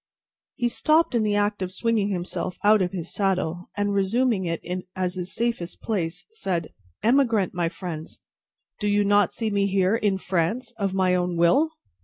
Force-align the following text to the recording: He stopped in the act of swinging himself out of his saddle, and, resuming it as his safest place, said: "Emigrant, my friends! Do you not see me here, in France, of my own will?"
He 0.55 0.67
stopped 0.67 1.13
in 1.13 1.21
the 1.21 1.35
act 1.35 1.61
of 1.61 1.71
swinging 1.71 2.09
himself 2.09 2.57
out 2.63 2.81
of 2.81 2.91
his 2.91 3.13
saddle, 3.13 3.69
and, 3.77 3.93
resuming 3.93 4.45
it 4.45 4.59
as 4.95 5.13
his 5.13 5.31
safest 5.35 5.79
place, 5.83 6.25
said: 6.31 6.73
"Emigrant, 7.03 7.53
my 7.53 7.69
friends! 7.69 8.19
Do 8.79 8.87
you 8.87 9.03
not 9.03 9.31
see 9.31 9.51
me 9.51 9.67
here, 9.67 9.95
in 9.95 10.17
France, 10.17 10.71
of 10.75 10.95
my 10.95 11.13
own 11.13 11.37
will?" 11.37 11.73